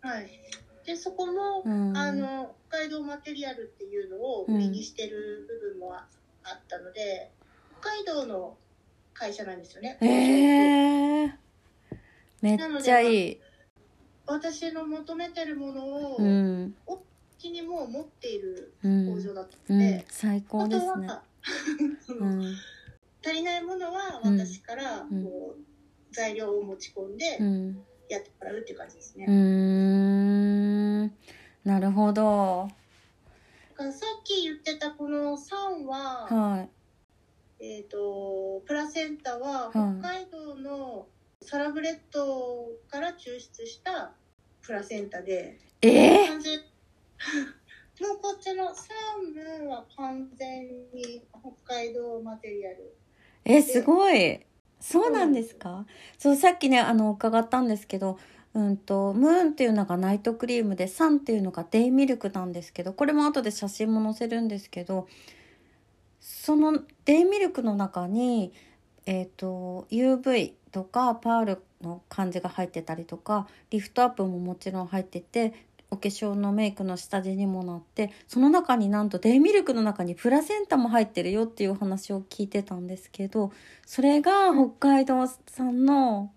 [0.00, 0.28] はい、
[0.84, 6.06] でそこも、うん、あの北海道マテリアルっていうのを売りにしてる部分もあ
[6.42, 7.30] あったので
[7.84, 8.56] 北海道の
[9.12, 9.98] 会社なんですよね。
[10.00, 11.32] えー、
[12.40, 13.40] めっちゃいい。
[14.26, 16.74] 私の求めてるものを、う、うん
[17.36, 21.08] ちにもう持っているうん工場だったうんので、、最高ですね。
[22.08, 22.54] うん、
[23.22, 25.64] 足りないものはうん私からこう、うん
[26.10, 29.24] 材料を持ち込んでうん、やってもらうっていう感じですね。
[29.26, 31.06] うーん、
[31.64, 32.68] なるほど。
[33.76, 33.90] さっ
[34.22, 36.68] き言ってたこの3は、は
[37.66, 41.06] えっ、とプラセンタははい北海道の
[41.40, 44.12] サラブレッドから抽出した
[44.60, 45.88] プラセンタで、い。
[45.88, 46.58] え完全
[48.00, 51.22] もうこっちのサーモンは完全に
[51.64, 52.94] 北海道マテリアル。
[53.46, 54.40] ー、え、すごい。
[54.80, 55.86] そうなんですか？
[56.18, 58.18] そう、さっきね、あの、伺ったんですけど。
[58.54, 65.08] うんと、ムーンっていうのがナイトクリームで、サンっていうのがデイミルクなんですけど、これも後で写真も載せるんですけど。
[66.44, 68.52] そのデイミルクの中に、
[69.06, 75.54] えっ、と、UV とかパールの感じが入ってたりとか、リフトアップももちろん入ってて。
[75.90, 83.52] お化粧のメイクの下地にもなってその中になんとデイミルクの中にプラセンタも入ってるよっていうお話を聞いてたんですけど
[83.86, 86.32] それが北海道産の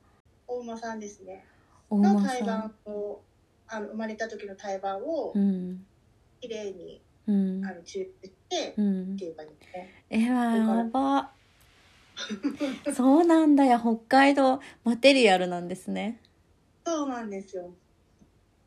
[0.46, 1.44] 大馬さんですね。
[1.90, 2.72] 大の胎盤。
[2.86, 3.22] を
[3.68, 5.84] あの生まれた時の胎盤をうん
[6.40, 8.06] きれいにうんあの抽
[8.78, 9.18] うん。
[9.18, 10.04] ていう感じですね。
[10.10, 11.32] えわやば。
[12.94, 13.80] そうなんだよ。
[13.80, 16.20] 北海道マテリアルなんですね。
[16.86, 17.70] そうなんですよ。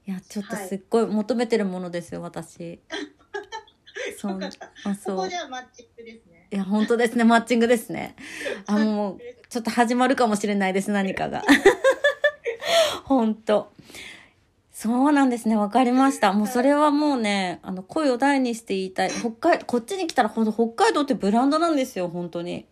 [0.07, 2.81] いやちょっとすっごい求めてるものですよ私。
[4.19, 4.41] そう。
[4.43, 4.49] あ
[4.91, 5.17] こそう。
[5.17, 6.47] こではマッチングですね。
[6.53, 7.25] いや本当ですね。
[7.25, 8.17] マッチングですね。
[8.67, 11.43] あもうちょっと始まるかもしれないです何かが。
[13.05, 13.73] 本当
[14.83, 15.57] そうなんですね。
[15.57, 16.33] わかりました。
[16.33, 19.11] もうそれはもうねあの声を大にして言いたい。
[19.11, 22.65] 北海こっちに来たらほんと北海道ってブランドなんですよ本当に。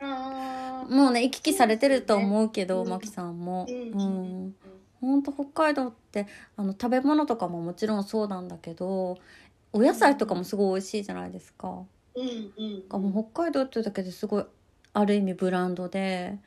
[0.00, 3.66] もうね行き来されてると思うけどうんマキさんも。
[3.68, 4.46] ううん。
[4.46, 4.54] ん。
[5.00, 9.18] 本当北海道ってあの食べ物とかももちろんそうなんだけど
[9.72, 11.86] お野菜とかもすごい美味しいじゃないですか。
[12.14, 12.52] うん。
[12.56, 12.84] うん。
[12.88, 14.44] あもう北海道っていうだけですごい
[14.92, 16.38] ある意味ブランドで。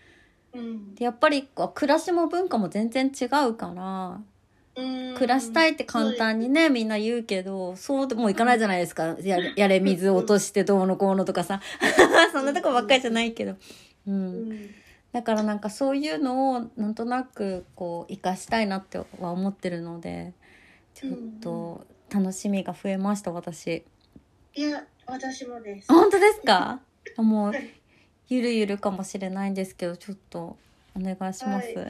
[0.53, 0.95] うん。
[0.95, 4.32] でやっぱり暮らしも文化も全然違うからうん
[4.75, 9.15] 暮らしたいって簡単にねみんな言うけどそうでもいかないじゃないですか。
[9.21, 11.61] やれやれ水落としてどうのこうのとかさ。
[12.31, 13.57] そんなとこばっかりじゃないけど、う、
[14.07, 14.49] うん。
[14.51, 14.69] ん
[15.11, 20.33] だからなんかそういうのをなんとなくこう生かしたいなっては思ってるので
[20.95, 23.83] ちょっと楽しみが増えました私。
[24.55, 25.91] いや私もです。
[25.91, 26.79] あ本当ですか？
[27.17, 27.53] もう
[28.29, 30.57] ゆるゆるかもしれないんですけどちょっと
[30.95, 31.85] お願いします、は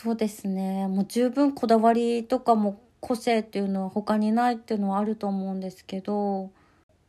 [0.00, 0.86] そうですね。
[0.86, 6.52] もう十分こだわりとかも個性っていうのは他にないっていうのはあると思うんですけど、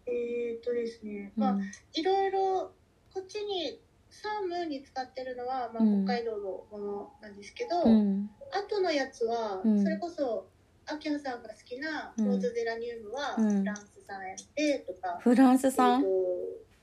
[0.08, 1.44] えっとですね、うん。
[1.44, 1.58] まあ
[1.94, 2.72] いろいろ
[3.14, 6.04] こっちにサームに使ってるのは、まあ、うん。
[6.04, 8.28] 北海道のものなんですけど、うん。
[8.52, 9.84] 後のやつは、うん。
[9.84, 10.48] それこそ
[10.88, 12.26] 秋葉さんが好きなうん。
[12.26, 13.60] ローズゼラニウムはうん。
[13.60, 16.00] フランス産やってとか、フランス産？
[16.00, 16.06] えっ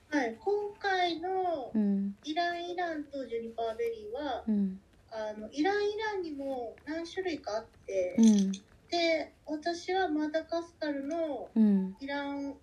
[0.09, 2.15] とはい、今回のうん。
[2.23, 4.79] イランイランとジュニパーベリーはうん
[5.11, 8.53] あのイランイランにも何種類かあって、うん。
[8.89, 11.95] で私はマダガスカルのうん。
[11.99, 12.55] イラン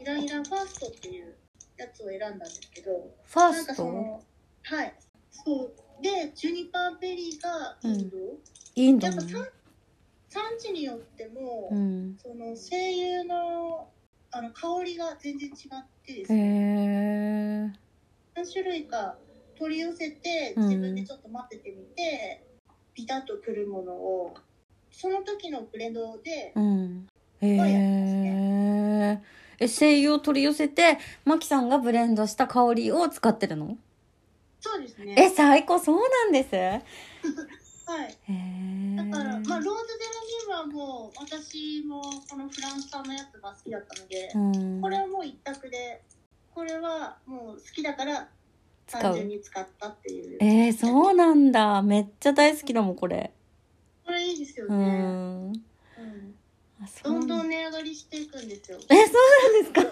[0.00, 1.36] イランイランファーストっていう
[1.76, 3.66] やつを選んだんですけどなんファースト？
[3.68, 4.24] かその
[4.62, 4.94] はい。
[5.30, 6.02] そう。
[6.02, 8.16] でジュニパーベリーがインド、
[8.74, 9.48] インドのやっぱ産
[10.28, 12.16] 産地によっても、うん。
[12.22, 13.88] その精油の
[14.30, 17.78] あの香りが全然違ってですへね、え
[18.34, 19.16] 何種類か
[19.58, 20.68] 取り寄せてうん。
[20.68, 22.44] 自分でちょっと混ぜてみて、
[22.94, 24.34] ビタッとくるものを
[24.90, 27.06] その時のブレンドでうん。
[27.42, 29.20] え
[29.60, 33.76] え精油を取り寄せてマキさんがブレンドした香りを使ってるの？
[34.60, 35.14] そうですね。
[35.16, 35.78] え最高。
[35.78, 36.48] そうなんです？
[36.54, 36.82] へ
[37.86, 38.16] はい。
[38.28, 44.38] えだから、まあ、ローズ・デラニウムはもう私もこのフランス産のやつが好きだったので、う
[44.78, 44.80] ん。
[44.80, 46.02] これはもう一択で
[46.54, 48.28] これはもう好きだから使
[48.86, 50.38] 単純うに使ったっていう。
[50.40, 51.82] えー、そうなんだ。
[51.82, 53.32] めっちゃ大好きだもんこれ。
[54.04, 55.46] これいいですようね、ん。
[55.48, 55.54] うん。
[57.02, 58.78] どんどなんん値上がりしていくんですよ。
[58.88, 59.82] えそうなんですか？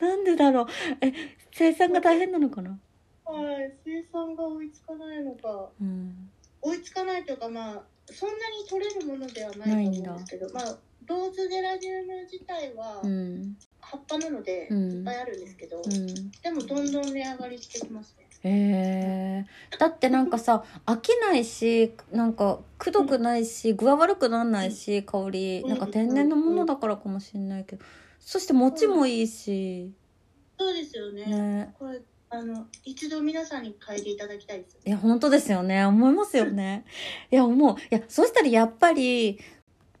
[0.06, 0.66] なんでだろう。
[1.00, 1.12] え
[1.52, 2.78] 生産が大変なのかな？
[3.24, 5.68] はい生産が追いつかないのか。
[5.80, 6.30] うん
[6.62, 14.92] 追いつかないというかまあそんなに取れるものではないと思うんですけどまあローズデラニウム自体はうん葉っぱなのでうん。
[14.92, 16.30] いっぱいあるんですけど、うん。
[16.30, 18.24] でもどんどん値上がりしてきますね。
[18.46, 25.68] へえだってなんかさ飽きないしなんかくどくないし具合悪くならないし香りうん。
[25.70, 27.84] なんか天然のものだからかもしれないけど
[28.20, 29.92] そして持ちもいいし。
[30.58, 30.96] そうです。
[30.96, 31.26] よね。
[31.26, 31.74] ね。
[31.78, 34.74] これあの一度皆さんに嗅いでいただきたいです。
[34.74, 35.84] よいや本当ですよね。
[35.84, 36.84] 思いますよね。
[37.30, 37.76] いや思う。
[37.78, 39.38] いやそしたらやっぱり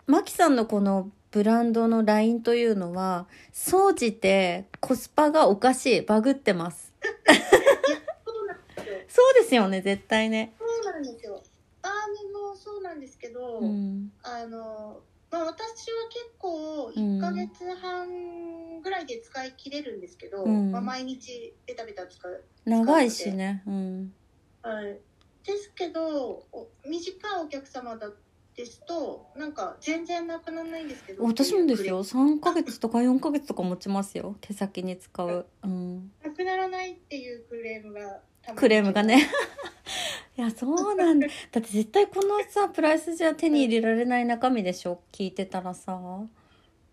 [0.06, 6.02] マキさんのこのブランドのラインというのは総じてコスパがおかしい。
[6.02, 6.92] バグってます。
[7.04, 8.96] そうですよ。
[9.08, 10.54] そうですよね絶対ね。
[10.60, 11.42] そうなんですよ。
[11.82, 11.92] バー
[12.32, 14.12] ムもそうなんですけど、うん。
[14.22, 15.00] あの
[15.32, 17.18] まあ私は結構うん。
[17.18, 20.70] 1ヶ月半ぐらいで使い切れるんですけど、うん。
[20.70, 23.64] まあ、毎日ベタベタ使う長いしね。
[23.66, 24.14] うん。
[24.62, 25.00] はい。
[25.44, 28.08] ですけどお短いお客様だ
[28.56, 34.36] ですとなんか全然なくならないんですけど私もですよ3ヶ月とか4ヶ月とか持ちますよ。
[34.40, 38.20] 手先に使う、うん、なくならないっていうクレームが
[38.54, 39.26] クレームがね。
[40.36, 41.20] いやそうなん。
[41.20, 45.98] だだって絶対このさプライスじゃ手に入れられない中身でしょ聞いてたらさ。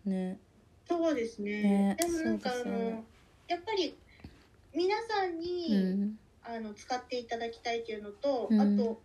[0.05, 0.39] ね。
[0.87, 1.61] そうですね。
[1.61, 3.03] ねでもなんかあの
[3.47, 3.95] やっぱり
[4.73, 6.17] 皆さんうに、ん。
[6.43, 8.59] あの使っていただきたいっていうのと、うん。
[8.59, 9.01] あと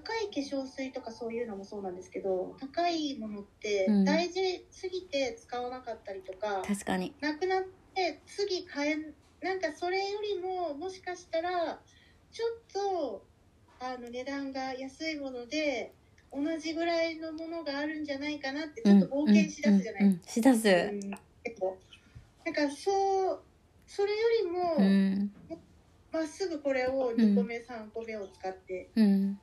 [0.00, 4.04] 高い化粧水とかそういうのもそうなんですけど高いものってうん。
[4.04, 7.14] 大事すぎて使わなかったりとか、確かに。
[7.20, 7.62] なくなっ
[7.94, 11.80] て次買えんなんかそれよりももしかしたら
[12.32, 13.26] ちょっと
[13.78, 15.94] あの値段が安いもので
[16.32, 20.00] 同じぐらいのものがあるんじゃないかなってちょっと冒険しだすじゃない？
[20.00, 20.00] ですか。
[20.00, 20.22] うんうんうん。
[20.26, 20.68] しだす。
[20.68, 21.10] うん
[21.44, 21.78] 結構。
[22.44, 23.44] なんかそう
[23.86, 25.30] それよりも、うん。
[26.12, 29.38] まっすぐこれを2個目、3個目を使ってうん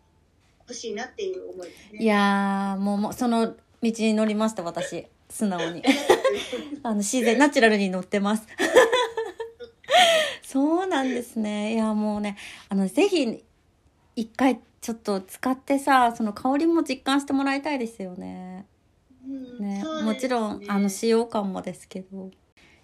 [0.72, 2.00] ほしいなっていう思いですね。
[2.00, 5.08] いやーもうもうその道に乗りました私。
[5.30, 5.84] 素直に。
[6.84, 8.48] あの自然ナチュラルに乗ってます。
[10.44, 11.74] そうなんですね。
[11.74, 12.38] いやもうね
[12.70, 13.44] あのぜひ
[14.16, 18.66] 一回ちょっと使ってさその香りも実感してもらいたいですよね。
[19.26, 20.04] うんねね。
[20.04, 22.32] もちろんあの使用感もですけど。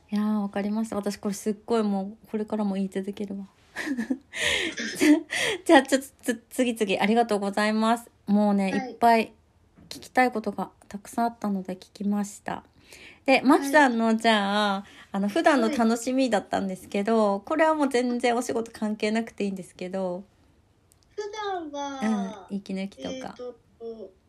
[0.09, 0.95] いやーわかりました。
[0.95, 3.45] 私これすっごいもうこれからも言い続けるわ
[5.65, 8.09] じゃあちょっとつ次々ありがとうございます。
[8.25, 8.89] もうね、はい。
[8.89, 9.34] い、っぱい
[9.89, 12.63] 聞きたいことがたくさんあったので聞きました。
[13.25, 20.23] でマキさんの、じゃああの普段の楽しみだったんですけど、これはもう全然お仕事関係なくていいんですけど、
[21.15, 23.55] 普段うんは、、息抜きとか、えっ、と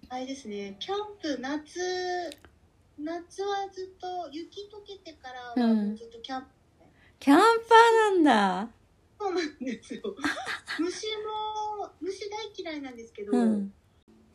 [0.09, 1.79] あれですねキャンプ夏
[2.99, 5.97] 夏はずっと雪溶けてからはうん。
[5.97, 6.47] ずっとキャンプ、
[7.21, 8.69] キャンパーなんだ
[9.19, 10.03] そうなんですよ。
[10.79, 11.07] 虫
[11.81, 13.73] も虫大嫌いなんですけど、うん。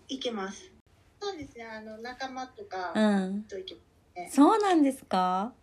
[0.09, 0.71] 行けます。
[1.19, 3.43] そうですねあの仲間とかうん。
[3.43, 3.83] と行けます
[4.15, 5.53] ね、そうなんですか？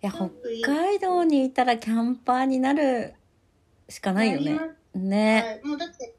[0.00, 3.14] いい北海道にいたらキャンパーになる
[3.88, 4.60] しかないよね。
[4.94, 6.14] ね、はい、もうだって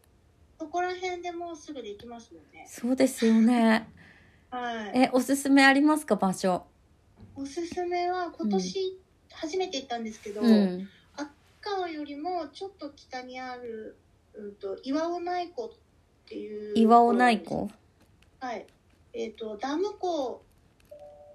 [0.57, 2.65] そこら辺でもうすぐできますもんね。
[2.67, 3.87] そうですよね。
[4.49, 4.91] はい。
[4.95, 6.65] えおすすめありますか場所？
[7.35, 8.99] おすすめは今年
[9.31, 10.89] 初めて行ったんですけど、うん
[11.89, 13.97] 川よりもちょっと北にある、
[14.35, 15.69] うん、と岩尾内湖っ
[16.27, 17.69] ていう岩尾内湖
[18.39, 18.65] はい。
[19.13, 20.41] えっ、とダム湖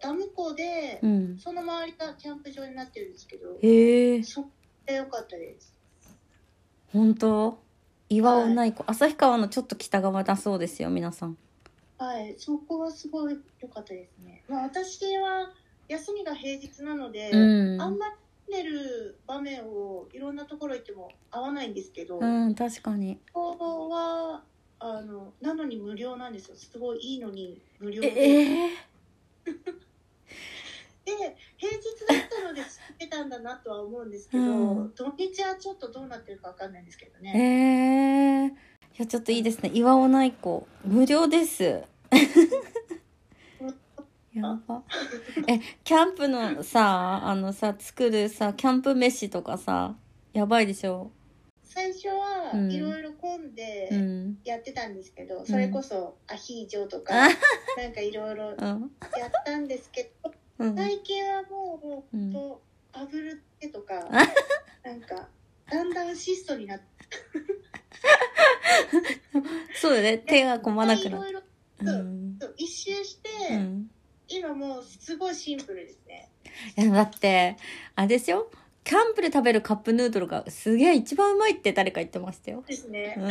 [0.00, 1.38] ダム湖で、うん。
[1.38, 4.50] その周りがキャンプ場になってるんですけどへえそこ
[4.86, 5.74] でよかったです。
[6.92, 7.58] 本当？
[8.10, 11.36] 岩尾内湖、旭川のちょっと北側だそうですよ皆さん。
[11.98, 12.34] はい。
[12.38, 14.44] そこはすごい良かったですね。
[14.46, 15.50] まあ私は
[15.88, 17.80] 休みが平日なので、うん。
[17.80, 18.14] あんまり
[18.50, 23.18] 出る場面をいろんなところ行っても合わないんですけど、うん確かに。
[23.32, 24.42] ここは
[24.78, 26.56] あのなのに無料なんですよ。
[26.56, 29.52] すごいいいのに無料え で
[31.06, 32.68] えで平日だったので知っ
[32.98, 34.92] てたんだなとは思うんですけど、うん。
[34.94, 38.54] 土日はちょっとどうなってるかわかんないんですけどー、ね、えー、い
[38.98, 39.70] やちょっといいですね。
[39.72, 41.82] 岩尾内湖無料です
[44.34, 44.82] やば。
[45.46, 49.94] えキャンプのさあのさ作るさキャンプ飯とかさ
[50.32, 51.10] やばいでしょ？
[51.62, 52.70] 最初はうん。
[52.70, 54.38] いろいろ混んでうん。
[54.44, 57.28] やってたんですけど、それこそアヒージョとか、あ
[57.80, 58.84] なんかいろいろやうん。
[58.84, 58.90] っ
[59.44, 60.76] たんですけどうん。
[60.76, 62.62] 最近はもうほんと
[62.92, 63.94] 炙るってとか、
[64.84, 65.28] なんか
[65.70, 66.84] だんだん質素になって
[69.80, 70.18] そうだね。
[70.18, 71.40] 手が込まなくなるいろいろ
[71.80, 72.36] うん。
[72.40, 73.83] そう一周して、うん
[74.38, 76.30] 今もうすごいシンプルですね
[76.76, 77.56] いやだって
[77.94, 78.50] あれですよ
[78.84, 82.62] キャンプで食べるカップヌードルがすげえ一番うまいって誰か言ってましたよ。
[82.66, 83.30] ですね、うん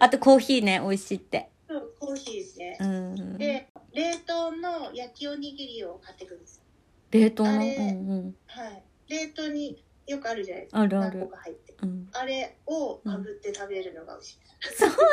[0.00, 1.48] あとコーヒーね美味しいって。
[1.68, 3.38] そうコーヒーですねう、ん。
[3.38, 6.62] で冷凍の焼きおにぎりを買ってくるんです
[7.10, 7.52] 冷凍の？
[7.52, 8.36] うんあれうん。
[8.46, 11.28] はい冷凍によくあるじゃないですかあるある
[11.82, 12.08] うん。
[12.12, 14.38] あれを炙って食べるのが美味しい
[14.76, 15.04] そうなんだ。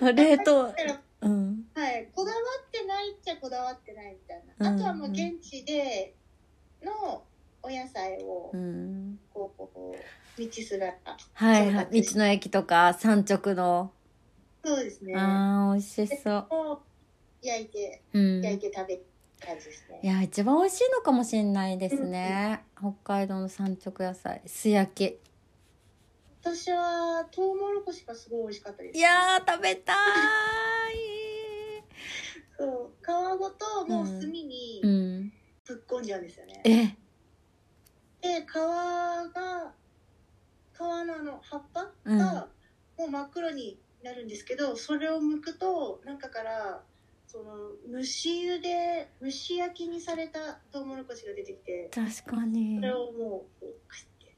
[0.14, 0.62] 冷凍。
[0.62, 6.14] はいこだわってないっちゃこだわってないみたいうんな、あとはもう現地で
[6.82, 7.22] の
[7.62, 9.18] お野菜をうん。
[9.32, 10.94] こうこう道すがら
[11.34, 12.02] はいはい。
[12.02, 13.92] 道の駅とか山直の。
[14.64, 16.46] そうですねああ、美味しそう。
[16.50, 16.82] を
[17.42, 18.42] 焼いてうん。
[18.42, 19.04] 焼いて食べる
[19.40, 22.62] 感じですね、いや、一番美味しいのかもしれないですね。
[22.78, 24.42] 北海道の山直野菜。
[24.46, 25.18] 素焼き。
[26.42, 29.96] 私はトウモロコシがすごい美味しかったですいやー、食べたー
[32.58, 33.06] そう皮
[33.38, 34.82] ごともう炭にい。
[34.82, 35.32] うん。
[35.66, 36.70] ぶっこんじゃうんですよね、え、
[38.26, 39.72] で皮が
[40.74, 42.48] 皮のあの葉っぱうんが
[42.98, 46.82] もう真っ黒になるんですけど、それを剥くと中から
[47.26, 52.82] その蒸し茹で蒸し焼きにされたトウモロコシが出てきて確かにそ。
[52.82, 53.64] れをもう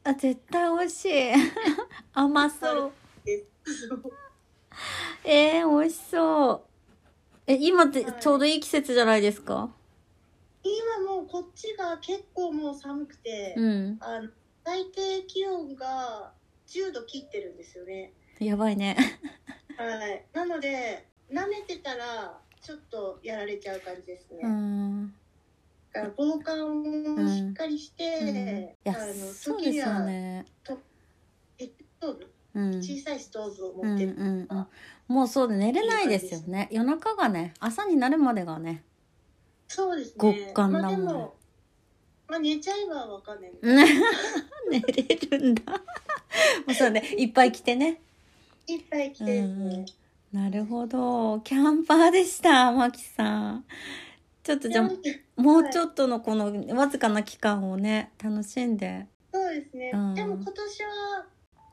[0.04, 1.32] あ、絶対美味しい。
[2.12, 2.92] 甘そう。
[5.24, 6.62] えー、美味しそう。
[7.46, 9.70] え、今ってはいちょうどいい季節じゃないですか、
[10.62, 13.98] 今もうこっちが結構もう寒くて、うん。
[14.00, 14.28] あの
[14.64, 16.32] 最低気温が
[16.68, 18.96] 10度切ってるんですよねやばいね。
[19.76, 24.91] はいなので舐めてたらちょっとやられちゃう感じですね、うん。
[25.92, 30.44] だから防寒もしっかりして、うんいやあの、そうですよ時にはね。
[31.58, 31.70] ペッ
[32.00, 32.18] ト
[32.54, 32.74] うん。
[32.82, 34.66] 小さいストーブをうんう持ってる、んうん。
[35.08, 36.68] もうそうで寝れないですよね。
[36.70, 38.82] 夜中がね、朝になるまでがね。
[39.68, 41.34] そうですね極寒だもんねまあでも、
[42.28, 43.52] まあ、寝ちゃえばわかんない、
[44.70, 45.62] 寝れるんだ。
[45.72, 45.78] も
[46.68, 48.00] うそうね、いっぱい来てね。
[48.66, 49.86] いっぱい来てですね、
[50.32, 51.40] なるほど。
[51.40, 53.64] キャンパーでした、マキさん。
[54.42, 59.06] ちょっとじゃあ、もうちょっとのこのわずかな期間をね、楽しんで。
[59.32, 61.26] そうですね、うんでも今年は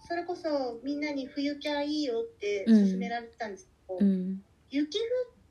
[0.08, 4.42] それこそみんなに冬キャンいいよってうん勧められてたんですけど、うん。
[4.70, 5.02] 雪降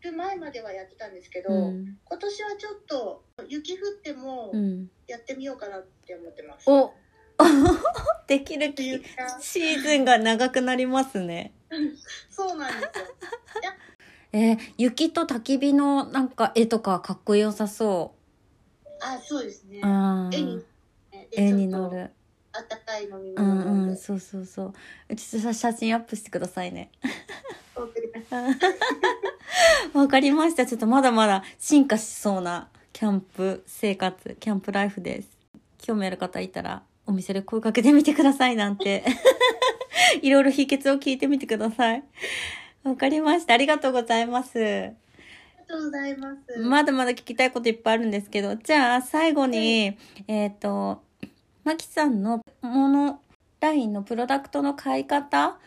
[0.02, 1.98] る前まではやってたんですけど、うん。
[2.04, 4.90] 今年はちょっと雪降ってもうん。
[5.06, 6.92] やってみようかなって思ってます、お
[8.26, 8.74] できる
[9.40, 11.52] シーズンが長くなりますね。
[12.30, 12.90] そうなんですよ
[14.38, 18.14] えー雪と焚き火のなんか絵とかかっこよさそ
[19.00, 19.78] あそうですね
[20.32, 20.62] 絵に
[21.32, 22.10] 絵にちょっとなる。
[22.52, 24.72] あったかい飲みう物飲んうん、そうそうそう。
[25.08, 26.90] うちさ写真アップしてくださいね。
[29.92, 30.66] わかりました。
[30.66, 35.28] ちょっとまだまだ進化しそうなキャンプ生活、キャンプライフです。
[35.78, 39.04] 興味ある方いたらお店で声かけてみてくださいなんて。
[40.22, 42.02] いろいろ秘訣を聞いてみてください。
[42.88, 43.54] わかりました。
[43.54, 44.58] ありがとうございます。
[44.58, 44.92] ありが
[45.68, 46.58] がとうございます。
[46.58, 51.02] まだまだ聞きたいこといっぱいあるんですけど、じゃあ最後に、えっ、と、
[51.64, 53.20] マキさんのもの、
[53.60, 55.58] ラインのプロダクトの買い方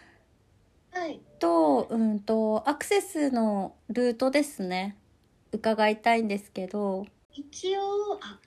[0.91, 1.21] はい。
[1.39, 4.97] と、うんと、アクセスのルートですね。
[5.51, 7.81] 伺いたいんですけど、一応、
[8.21, 8.39] あ、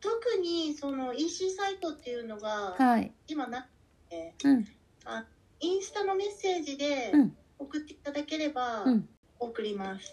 [0.00, 3.12] 特にその EC サイトっていうのがはい。
[3.26, 3.68] 今なく
[4.08, 4.66] て、うん。
[5.04, 5.24] あ、
[5.60, 9.08] インスタのメッセージでうん送っていただければうん。
[9.38, 10.12] 送ります。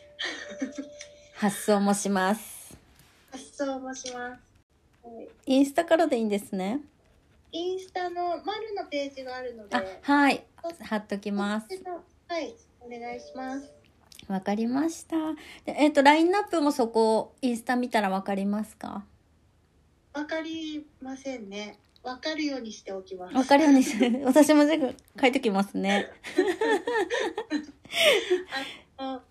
[1.35, 2.77] 発送もします。
[3.31, 4.39] 発送もします。
[5.03, 6.81] はいインスタからでいいんですね。
[7.53, 10.43] インスタの丸のページがあるので、あ、はい。
[10.81, 11.67] 貼っときます。
[12.27, 13.71] はい、お願いします。
[14.27, 15.15] わかりました。
[15.63, 19.05] でえっ、と、ラインナップもそこ、インスタ見たらわかりますか？
[20.13, 21.79] わかりませんね。
[22.07, 23.35] わかるようにしておきます。
[23.35, 24.09] わかるようにする。
[24.23, 26.09] 私も全部書いときますね。
[28.95, 29.21] あ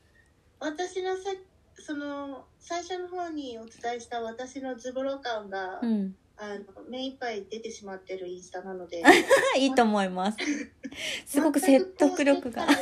[0.61, 1.31] 私のさ
[1.79, 6.15] その最初の方にお伝えした私のズボロ感が、うん。
[6.39, 9.03] あの目いっぱい出てしまってるインスタなので
[9.57, 10.39] いいと思います。
[11.25, 12.67] すごく説得力が。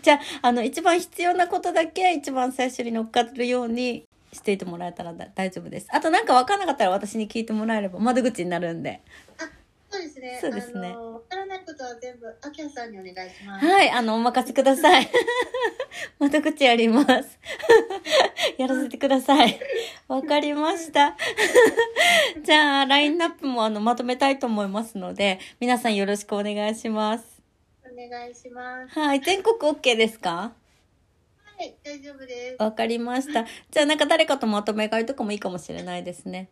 [0.00, 5.86] じゃあ、あの、一番必要なことだけ一番最初に乗っかるようにしていてもらえたらだ大丈夫です。
[5.90, 9.00] あとなんか分かんなかったら私に聞いてもらえれば窓口になるんで。
[9.90, 15.06] そうですねそうですねわからないことは全部アキラさんにお願いしますはい、あの、お任せください。
[16.18, 17.38] 窓口やります。
[18.56, 19.60] やらせてください。
[20.08, 21.14] わかりました。
[22.42, 27.42] じゃあ、ラインナップもあの、まとめたいと思いますので、皆さんよろしくお願いします。
[27.84, 30.52] お願いしますはい、全国 OK ですか？
[31.62, 33.44] はい大丈夫ですわかりました。
[33.70, 36.50] じゃあ、なんか誰かとまとめ買いとかもいいかもしれないですね。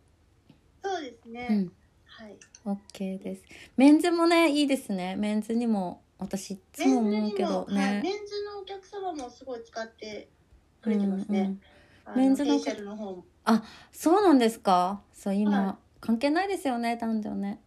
[0.81, 1.71] そうですね、うん。
[2.05, 3.43] はい OK です。
[3.75, 5.17] メンズもね、いいですね。
[5.17, 8.01] メンズにも、私いつも思うけどメンズにもはい、ね。
[8.03, 10.29] メンズのお客様もすごい使って
[10.81, 11.61] くれてますね、うんうん
[12.15, 13.25] メンズのフェの方も
[13.91, 17.61] そうなんですかそう、今、はい関係ないですよね、男女ね。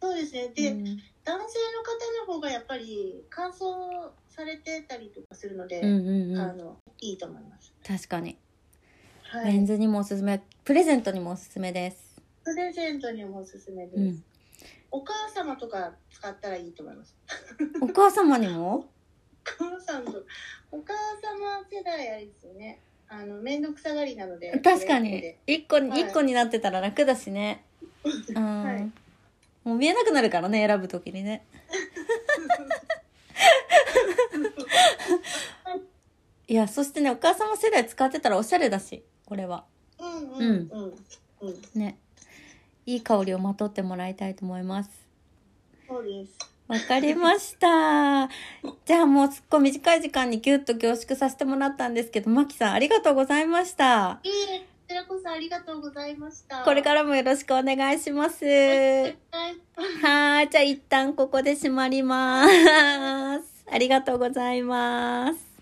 [0.00, 6.38] そうですねで、うん男性の方の方がやっぱり乾燥されてたりとかするので、うんうんうん。
[6.38, 7.72] あのいいと思います。
[7.86, 8.36] 確かに。
[9.24, 9.52] はい。
[9.52, 12.16] メンズにもおすすめ、プレゼントにもおすすめです。
[12.44, 14.00] プレゼントにもおすすめです。
[14.00, 14.24] うん。
[14.90, 17.14] お母様とか使ったらいいと思います。
[17.80, 18.76] お母様にも？
[18.76, 18.84] お
[19.44, 20.24] 母さんと
[20.70, 22.80] お母様世代あれですよね。
[23.08, 24.58] あの面倒くさがりなので。
[24.60, 25.34] 確かに。
[25.46, 27.64] 一個に、はい一個になってたら楽だしね。
[28.34, 28.62] うん。
[28.62, 28.92] はい
[29.64, 31.44] もう見えなくなるからね、選ぶときにね。
[36.48, 39.64] いや、そしてね、お母様世代使ってたらおしゃれだし、これは。
[39.98, 40.94] うんうんうん
[41.40, 41.60] うん。
[41.74, 41.98] ね。
[42.84, 44.90] いい香りをまとってもらいたいと思います。
[45.88, 46.52] そうです。
[46.68, 48.28] わかりました。
[48.86, 54.20] じゃあもうすっごい短い時間にギュッと凝縮させてもらったんですけど、マキさんありがとうございました。
[54.22, 56.64] いいえ、こちらこそありがとうございました。
[56.64, 58.44] これからもよろしくお願いします。
[58.44, 59.16] はい。
[60.02, 63.51] はい、じゃあ一旦ここで閉まります。。
[63.70, 65.52] ありがとうございます。